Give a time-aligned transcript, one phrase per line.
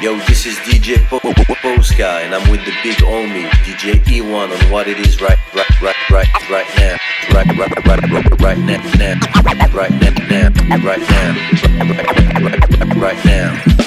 [0.00, 4.88] Yo, this is DJ Poska, and I'm with the big homie, DJ E1, on what
[4.88, 6.96] it is right, right, right, right, right now,
[7.34, 9.20] right, right, right, right, right now, now,
[9.74, 10.48] right now, now,
[10.82, 11.34] right now,
[11.66, 12.00] right,
[12.40, 13.77] right, right, right now.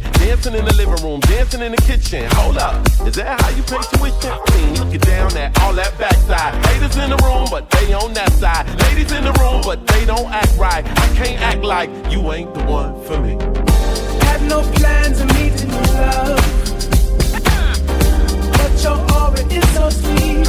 [0.00, 2.28] kitchen, dancing in the living room, dancing in the kitchen.
[2.32, 2.74] Hold up,
[3.06, 4.38] is that how you pay tuition?
[4.46, 6.54] Queen, looking down at all that backside.
[6.66, 8.66] Haters in the room, but they on that side.
[8.80, 10.84] Ladies in the room, but they don't act right.
[10.86, 13.32] I can't act like you ain't the one for me.
[14.26, 16.40] Had no plans of meeting your love,
[18.52, 20.48] but your aura is so sweet.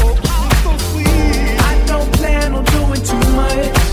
[0.00, 1.60] Oh, so sweet.
[1.60, 3.87] I don't plan on doing too much.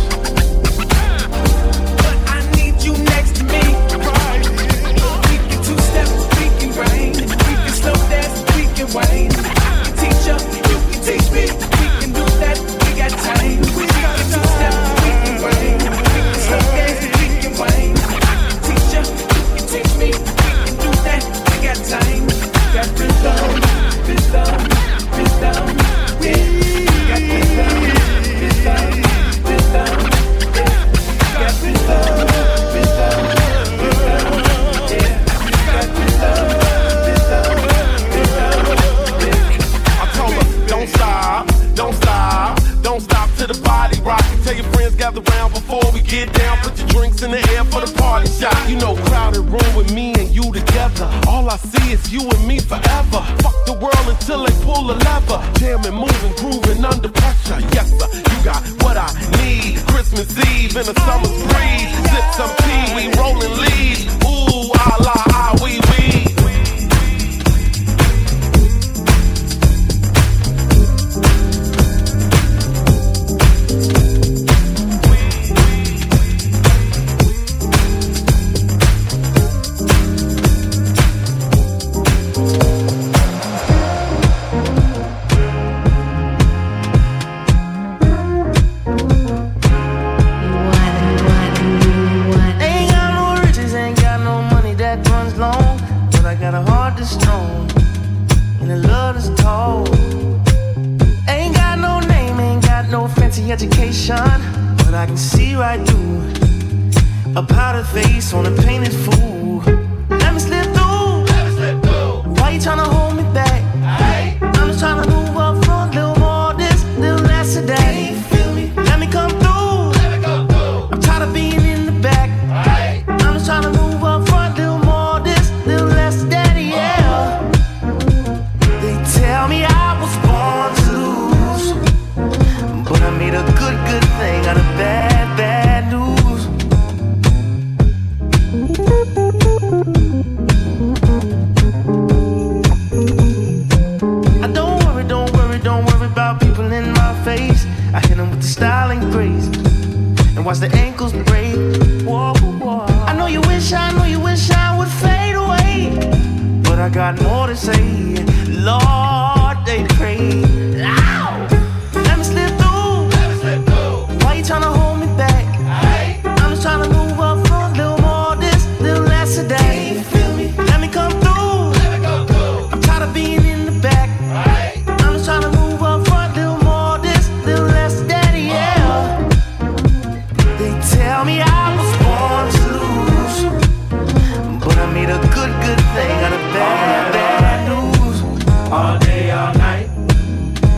[8.96, 9.35] Wayne.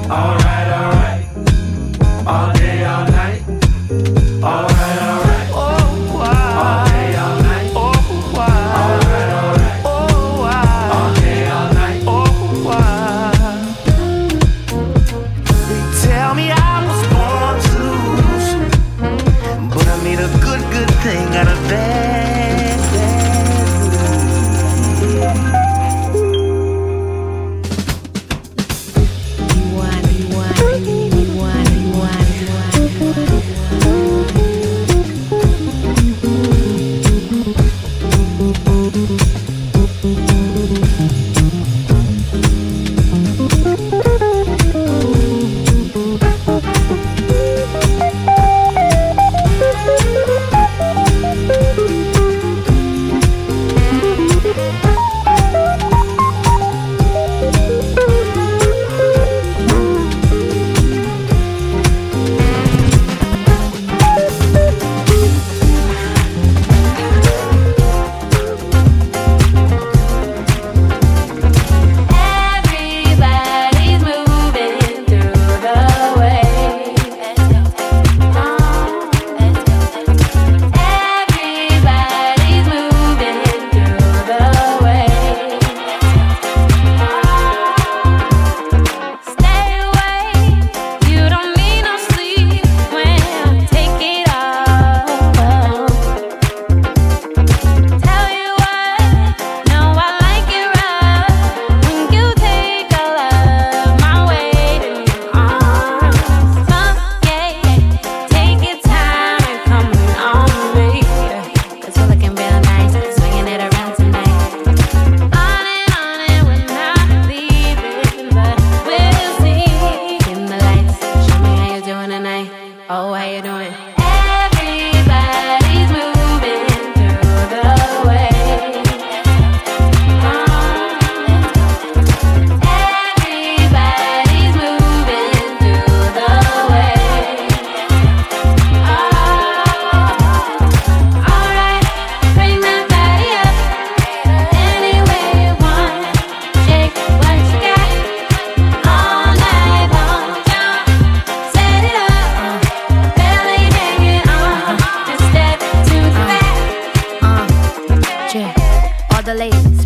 [0.09, 0.46] Alright.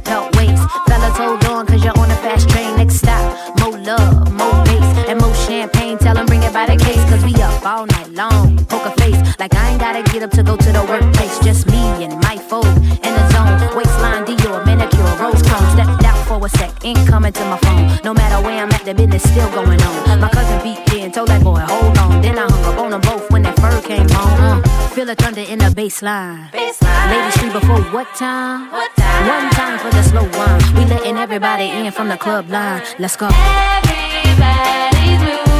[0.03, 0.63] Pelt waist.
[0.87, 2.75] Fellas, hold on, cause you're on a fast train.
[2.77, 3.23] Next stop,
[3.59, 5.97] more love, more bass, and more champagne.
[5.97, 8.57] Tell them bring it by the case, cause we up all night long.
[8.65, 11.39] Poker face, like I ain't gotta get up to go to the workplace.
[11.39, 12.65] Just me and my folk
[13.05, 13.77] in the zone.
[13.77, 15.67] Waistline, Dior, manicure, rose cone.
[15.75, 17.99] Stepped out for a sec, ain't coming to my phone.
[18.03, 20.19] No matter where I'm at, the business still going on.
[20.19, 22.21] My cousin beat in, told that boy, hold on.
[22.21, 24.39] Then I hung up on them both when that fur came home.
[24.39, 26.51] Uh, feel the thunder in the baseline.
[26.53, 28.69] Ladies free before what time?
[28.71, 29.27] What time?
[29.27, 30.75] One time for the slow wine.
[30.75, 32.83] We letting everybody in from the club line.
[32.99, 33.29] Let's go.
[33.31, 35.50] Everybody's moving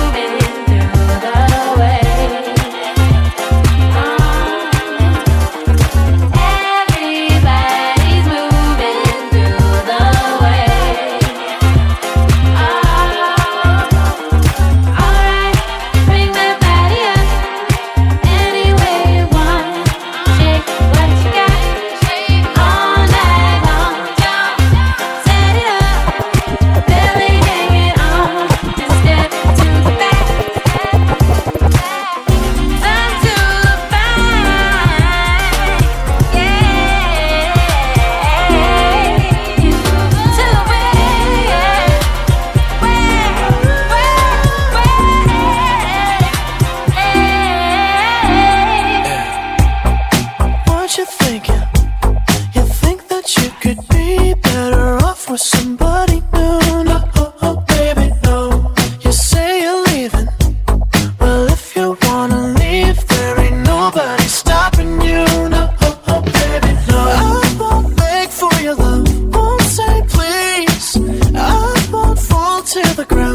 [73.02, 73.31] the ground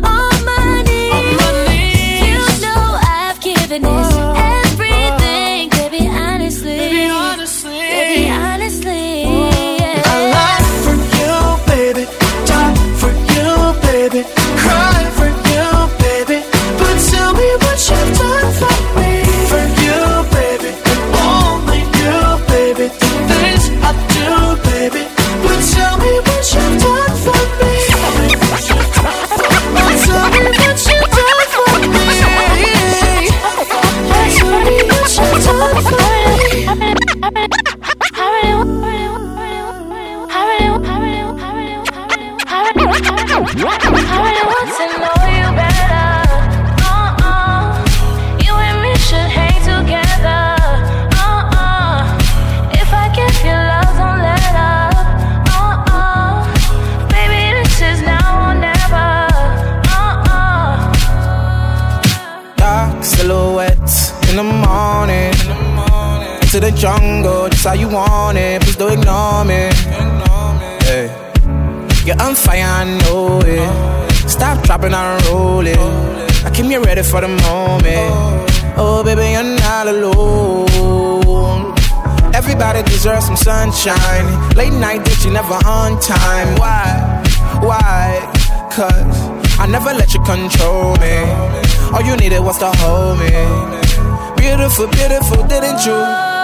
[0.00, 0.47] ground
[67.68, 68.62] how you want it.
[68.62, 69.68] Please don't ignore me.
[70.88, 71.06] Hey.
[72.06, 74.28] You're on fire, I know it.
[74.28, 75.78] Stop dropping and roll it.
[76.46, 78.08] I came here ready for the moment.
[78.80, 81.74] Oh, baby, you're not alone.
[82.34, 84.26] Everybody deserves some sunshine.
[84.56, 86.48] Late night, you never on time.
[86.56, 87.22] Why?
[87.60, 88.00] Why?
[88.72, 89.18] Cause
[89.60, 91.16] I never let you control me.
[91.92, 93.28] All you needed was to hold me.
[94.40, 96.37] Beautiful, beautiful, didn't you?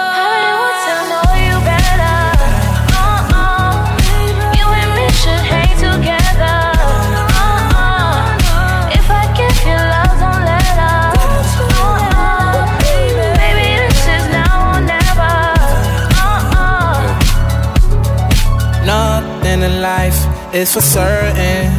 [20.55, 21.69] Is for certain.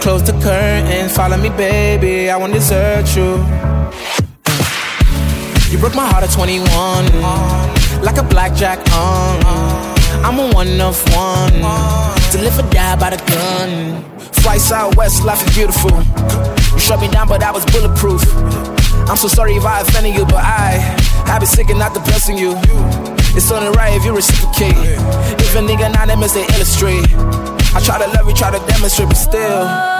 [0.00, 2.30] Close the curtain, follow me, baby.
[2.30, 3.30] I won't desert you.
[5.70, 9.40] You broke my heart at 21, like a blackjack on.
[10.24, 11.52] I'm a one of one.
[12.32, 14.04] To live or die by the gun.
[14.42, 15.90] Fly southwest, life is beautiful.
[16.74, 18.22] You shut me down, but I was bulletproof.
[19.08, 22.36] I'm so sorry if I offended you, but I, I be sick and not depressing
[22.36, 22.52] you.
[23.36, 24.76] It's only right if you reciprocate.
[25.40, 27.57] If a nigga not them, they illustrate.
[27.78, 29.97] I try to love you, try to demonstrate, but still.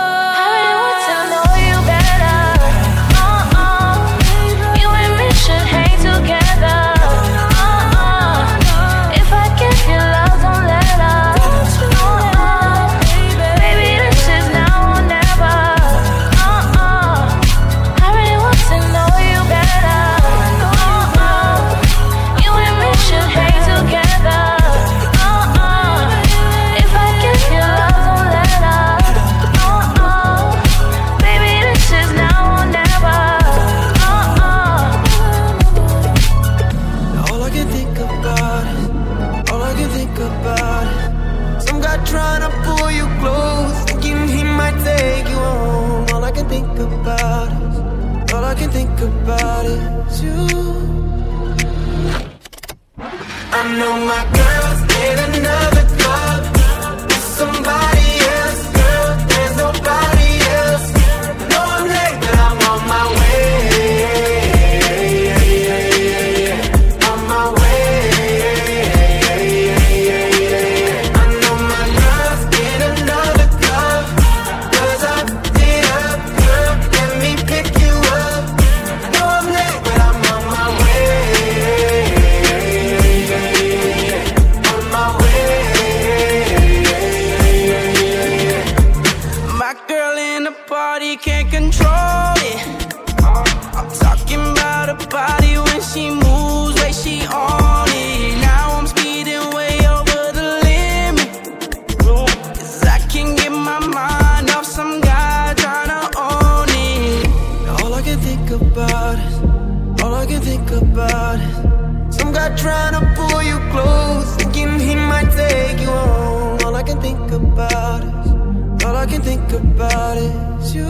[119.46, 120.84] think about is you.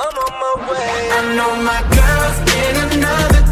[0.00, 1.10] I'm on my way.
[1.12, 3.43] I know my girl's in another.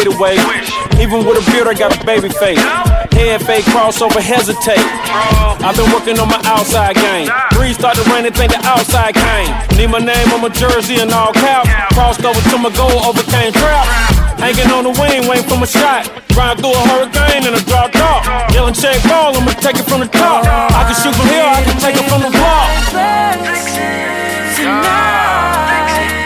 [0.00, 0.36] Fade away.
[1.00, 2.60] Even with a beard, I got a baby face.
[3.12, 4.80] Head fake crossover, hesitate.
[5.60, 7.28] I've been working on my outside game.
[7.52, 9.52] Breeze started raining, think the outside came.
[9.76, 11.68] Need my name on my jersey and all caps.
[11.94, 13.86] Crossed over to my goal, overcame trap.
[14.40, 16.08] Hanging on the wing, waiting for my shot.
[16.32, 18.24] Riding through a hurricane and a drop top.
[18.52, 20.44] Yelling check ball, I'ma take it from the top.
[20.46, 22.68] I can shoot from here, I can take it from the block.
[24.62, 26.19] I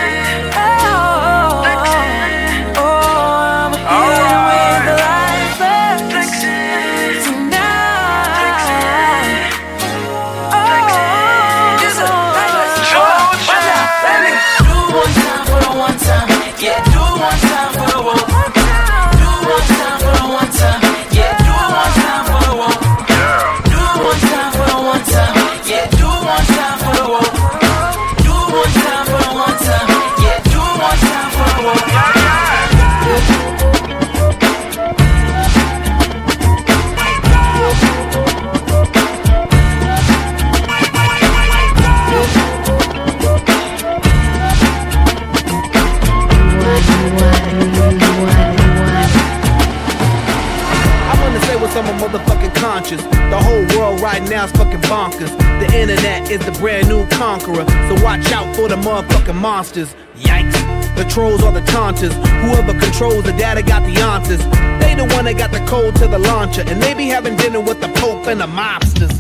[59.45, 59.95] monsters.
[60.17, 60.57] Yikes.
[60.97, 62.15] The trolls are the taunters.
[62.45, 64.41] Whoever controls the data got the answers.
[64.81, 66.63] They the one that got the code to the launcher.
[66.67, 69.13] And they be having dinner with the Pope and the mobsters.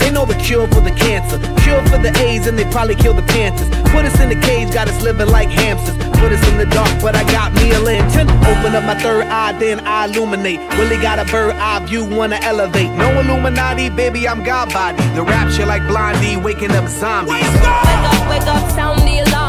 [0.00, 3.14] They know the cure for the cancer, cure for the AIDS, and they probably kill
[3.14, 3.70] the Panthers.
[3.88, 5.96] Put us in the cage, got us living like hamsters.
[6.20, 8.28] Put us in the dark, but I got me a lantern.
[8.44, 10.60] Open up my third eye, then I illuminate.
[10.76, 12.90] Really got a bird eye view, wanna elevate.
[13.00, 15.02] No Illuminati, baby, I'm God body.
[15.16, 17.32] The rapture like Blondie, waking up zombies.
[17.32, 19.43] Wake up, wake up, sound the alarm.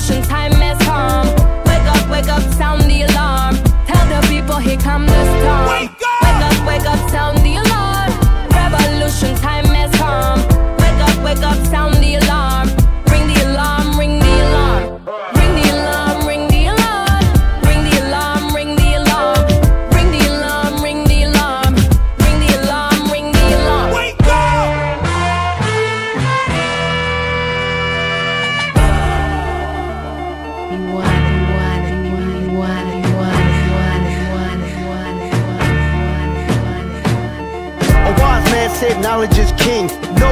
[0.00, 1.26] Revolution time has come.
[1.64, 3.56] Wake up, wake up, sound the alarm.
[3.86, 5.89] Tell the people here come the storm.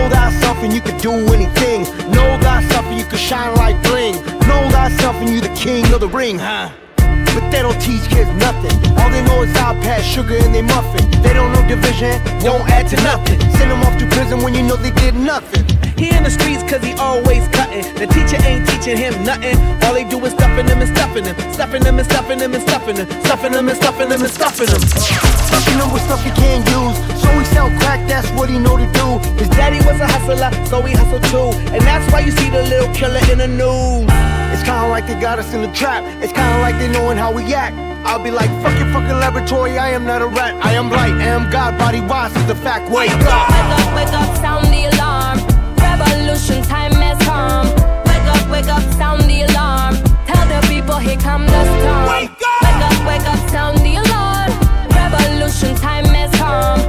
[0.09, 1.83] Know thyself and you can do anything.
[2.11, 4.15] Know thyself and you can shine like bling.
[4.49, 6.71] Know thyself and you the king of the ring, huh?
[7.39, 8.75] But they don't teach kids nothing.
[8.99, 11.07] All they know is iPad, sugar, and they muffin.
[11.23, 13.39] They don't know division, don't add to nothing.
[13.55, 15.63] Send them off to prison when you know they did nothing.
[15.95, 17.87] He in the streets cause he always cutting.
[17.95, 19.55] The teacher ain't teaching him nothing.
[19.87, 21.37] All they do is stuffing him and stuffing him.
[21.55, 23.07] Stuffing him and stuffing him and stuffing him.
[23.23, 24.83] Stuffing him and stuffing him and stuffing him.
[24.83, 26.99] Stuffing them with stuff he can't use.
[27.23, 29.23] So he sell crack, that's what he know to do.
[29.39, 31.55] His daddy was a hustler, so he hustled too.
[31.71, 34.28] And that's why you see the little killer in the news.
[34.59, 36.03] It's kinda like they got us in the trap.
[36.21, 37.77] It's kinda like they knowing how we act.
[38.05, 40.57] I'll be like, fuck your fucking laboratory, I am not a rat.
[40.65, 42.91] I am light, I am God, body wise is the fact.
[42.91, 43.49] Wake up!
[43.55, 45.39] Wake up, wake up, sound the alarm.
[45.79, 47.69] Revolution time has come.
[48.11, 49.95] Wake up, wake up, sound the alarm.
[50.27, 52.09] Tell the people here come the storm.
[52.11, 54.51] Wake up, wake up, wake up, sound the alarm.
[54.91, 56.88] Revolution time has come.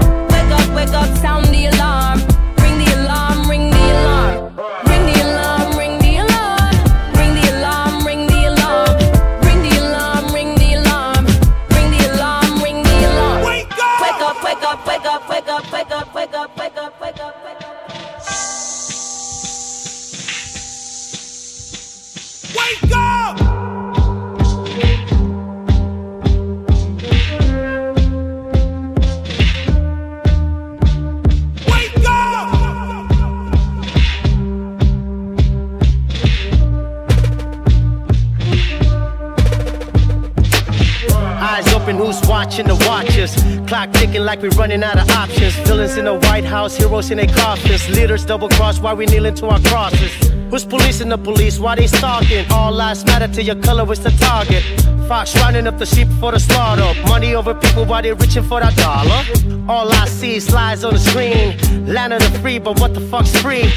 [46.77, 47.89] Heroes in their coffins.
[47.89, 50.11] Leaders double cross while we kneeling to our crosses.
[50.49, 51.59] Who's policing the police?
[51.59, 52.49] Why they stalking?
[52.51, 54.63] All lives matter to your color is the target.
[55.09, 56.93] Fox rounding up the sheep for the slaughter.
[57.07, 59.21] Money over people while they're reaching for that dollar.
[59.67, 61.57] All I see is lies on the screen.
[61.87, 63.71] Land of the free, but what the fuck's free?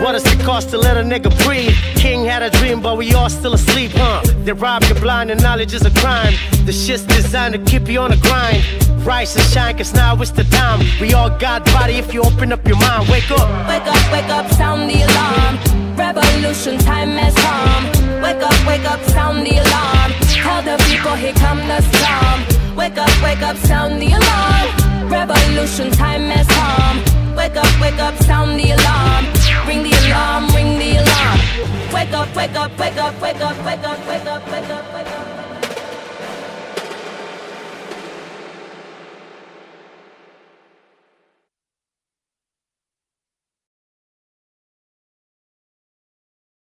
[0.00, 1.74] What does it cost to let a nigga breathe?
[1.96, 4.22] King had a dream, but we all still asleep, huh?
[4.44, 6.34] They rob you blind and knowledge is a crime.
[6.66, 8.62] The shit's designed to keep you on the grind.
[9.04, 10.86] Rise and shine, cause now it's the time.
[11.00, 13.08] We all got body if you open up your mind.
[13.08, 13.48] Wake up.
[13.68, 15.96] Wake up, wake up, sound the alarm.
[15.96, 18.22] Revolution time has come.
[18.22, 19.00] Wake up, wake up,
[20.56, 22.38] all the people, here come the storm.
[22.76, 24.68] Wake up, wake up, sound the alarm.
[25.10, 26.98] Revolution time has come.
[27.36, 29.24] Wake up, wake up, sound the alarm.
[29.68, 31.38] Ring the alarm, ring the alarm.
[31.92, 35.08] Wake up, wake up, wake up, wake up, wake up, wake up, wake up, wake
[35.18, 35.25] up.